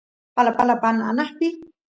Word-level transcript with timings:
palapala 0.35 0.75
paan 0.81 0.97
anaqpi 1.09 1.47